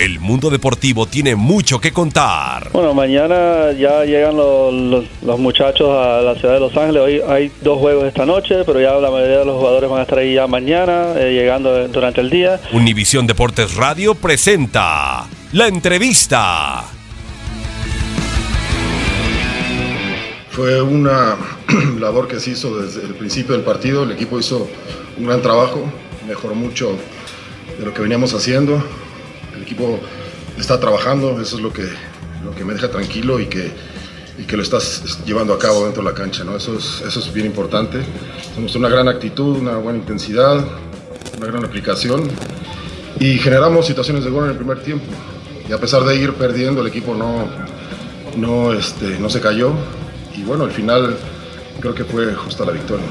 El 0.00 0.20
mundo 0.20 0.48
deportivo 0.48 1.06
tiene 1.06 1.34
mucho 1.34 1.80
que 1.80 1.92
contar. 1.92 2.70
Bueno, 2.72 2.94
mañana 2.94 3.72
ya 3.72 4.04
llegan 4.04 4.36
los, 4.36 4.72
los- 4.72 5.04
los 5.22 5.38
muchachos 5.40 5.88
a 5.90 6.20
la 6.22 6.36
ciudad 6.36 6.54
de 6.54 6.60
Los 6.60 6.76
Ángeles. 6.76 7.02
Hoy 7.02 7.20
hay 7.28 7.50
dos 7.62 7.78
juegos 7.80 8.04
esta 8.04 8.24
noche, 8.24 8.62
pero 8.64 8.80
ya 8.80 8.92
la 8.94 9.10
mayoría 9.10 9.38
de 9.38 9.44
los 9.44 9.56
jugadores 9.58 9.90
van 9.90 9.98
a 9.98 10.02
estar 10.02 10.18
ahí 10.18 10.34
ya 10.34 10.46
mañana, 10.46 11.14
eh, 11.16 11.32
llegando 11.32 11.88
durante 11.88 12.20
el 12.20 12.30
día. 12.30 12.60
Univisión 12.72 13.26
Deportes 13.26 13.74
Radio 13.74 14.14
presenta 14.14 15.26
la 15.52 15.66
entrevista. 15.66 16.84
Fue 20.50 20.80
una 20.80 21.36
labor 21.98 22.28
que 22.28 22.38
se 22.38 22.50
hizo 22.50 22.80
desde 22.80 23.02
el 23.02 23.14
principio 23.14 23.54
del 23.56 23.64
partido. 23.64 24.04
El 24.04 24.12
equipo 24.12 24.38
hizo 24.38 24.68
un 25.16 25.26
gran 25.26 25.42
trabajo, 25.42 25.90
mejoró 26.28 26.54
mucho 26.54 26.96
de 27.80 27.84
lo 27.84 27.92
que 27.92 28.00
veníamos 28.02 28.32
haciendo. 28.32 28.80
Equipo 29.68 30.00
está 30.58 30.80
trabajando, 30.80 31.38
eso 31.42 31.56
es 31.56 31.62
lo 31.62 31.70
que, 31.70 31.86
lo 32.42 32.54
que 32.54 32.64
me 32.64 32.72
deja 32.72 32.90
tranquilo 32.90 33.38
y 33.38 33.48
que, 33.48 33.70
y 34.38 34.44
que 34.44 34.56
lo 34.56 34.62
estás 34.62 35.18
llevando 35.26 35.52
a 35.52 35.58
cabo 35.58 35.84
dentro 35.84 36.02
de 36.02 36.08
la 36.08 36.14
cancha. 36.14 36.42
¿no? 36.42 36.56
Eso, 36.56 36.78
es, 36.78 37.02
eso 37.06 37.20
es 37.20 37.30
bien 37.34 37.44
importante. 37.44 37.98
Tenemos 38.54 38.74
una 38.76 38.88
gran 38.88 39.08
actitud, 39.08 39.58
una 39.58 39.76
buena 39.76 39.98
intensidad, 39.98 40.64
una 41.36 41.46
gran 41.46 41.66
aplicación 41.66 42.30
y 43.20 43.36
generamos 43.36 43.86
situaciones 43.86 44.24
de 44.24 44.30
gol 44.30 44.44
en 44.44 44.52
el 44.52 44.56
primer 44.56 44.82
tiempo. 44.82 45.04
Y 45.68 45.72
a 45.74 45.78
pesar 45.78 46.02
de 46.04 46.16
ir 46.16 46.32
perdiendo, 46.32 46.80
el 46.80 46.86
equipo 46.86 47.14
no, 47.14 47.46
no, 48.38 48.72
este, 48.72 49.18
no 49.18 49.28
se 49.28 49.38
cayó 49.42 49.74
y 50.34 50.44
bueno, 50.44 50.64
al 50.64 50.70
final 50.70 51.14
creo 51.78 51.94
que 51.94 52.04
fue 52.04 52.32
justa 52.32 52.64
la 52.64 52.72
victoria. 52.72 53.04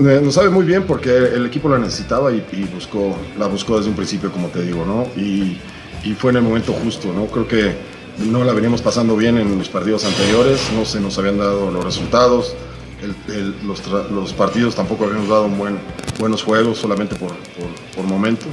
Nos 0.00 0.34
sabe 0.34 0.50
muy 0.50 0.64
bien 0.64 0.82
porque 0.82 1.16
el 1.16 1.46
equipo 1.46 1.68
la 1.68 1.78
necesitaba 1.78 2.32
y, 2.32 2.44
y 2.50 2.64
buscó, 2.64 3.16
la 3.38 3.46
buscó 3.46 3.76
desde 3.76 3.88
un 3.88 3.94
principio, 3.94 4.32
como 4.32 4.48
te 4.48 4.62
digo, 4.62 4.84
¿no? 4.84 5.06
Y, 5.16 5.58
y 6.04 6.14
fue 6.14 6.30
en 6.30 6.38
el 6.38 6.42
momento 6.42 6.72
justo, 6.72 7.12
¿no? 7.12 7.26
Creo 7.26 7.46
que 7.46 7.74
no 8.18 8.44
la 8.44 8.52
veníamos 8.52 8.82
pasando 8.82 9.16
bien 9.16 9.38
en 9.38 9.58
los 9.58 9.68
partidos 9.68 10.04
anteriores, 10.04 10.60
no 10.74 10.84
se 10.84 11.00
nos 11.00 11.16
habían 11.18 11.38
dado 11.38 11.70
los 11.70 11.82
resultados, 11.84 12.54
los, 13.64 13.82
los 14.10 14.32
partidos 14.32 14.74
tampoco 14.74 15.04
habíamos 15.04 15.28
dado 15.28 15.48
buen, 15.48 15.78
buenos 16.18 16.42
juegos, 16.42 16.78
solamente 16.78 17.14
por, 17.16 17.30
por- 17.96 18.04
momentos. 18.04 18.48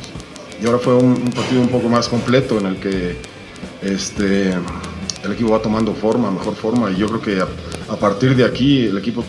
Y 0.62 0.66
ahora 0.66 0.80
fue 0.80 0.96
un, 0.96 1.16
partido 1.32 1.62
un 1.62 1.70
poco 1.70 1.88
más 1.90 2.08
completo 2.08 2.58
en 2.58 2.66
el 2.68 2.76
que 2.78 3.18
este, 3.82 4.50
el 4.52 5.32
equipo 5.32 5.52
va 5.52 5.62
tomando 5.62 5.94
forma, 5.94 6.32
mejor 6.32 6.56
forma, 6.56 6.90
y 6.92 6.96
yo 6.98 7.08
creo 7.08 7.22
que 7.22 7.42
a 7.42 7.96
partir 7.96 8.36
de 8.36 8.46
aquí 8.46 8.86
el 8.86 8.98
equipo 8.98 9.24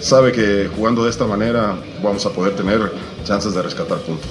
sabe 0.00 0.32
que 0.32 0.68
jugando 0.74 1.04
de 1.04 1.10
esta 1.10 1.26
manera 1.26 1.76
vamos 2.02 2.24
a 2.26 2.30
poder 2.30 2.54
tener 2.56 2.92
chances 3.24 3.54
de 3.54 3.62
rescatar 3.62 3.98
puntos. 3.98 4.30